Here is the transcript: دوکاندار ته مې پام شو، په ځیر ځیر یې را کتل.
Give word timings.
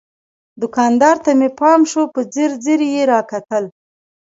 دوکاندار 0.61 1.17
ته 1.23 1.31
مې 1.39 1.49
پام 1.59 1.81
شو، 1.91 2.03
په 2.13 2.19
ځیر 2.33 2.51
ځیر 2.63 2.81
یې 2.93 3.03
را 3.11 3.19
کتل. 3.31 3.63